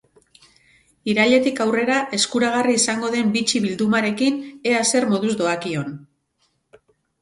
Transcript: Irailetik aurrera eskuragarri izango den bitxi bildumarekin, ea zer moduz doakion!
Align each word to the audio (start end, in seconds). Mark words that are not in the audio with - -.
Irailetik 1.13 1.61
aurrera 1.65 1.99
eskuragarri 2.19 2.79
izango 2.81 3.13
den 3.19 3.31
bitxi 3.39 3.63
bildumarekin, 3.69 4.43
ea 4.75 4.85
zer 4.93 5.11
moduz 5.15 5.35
doakion! 5.47 5.99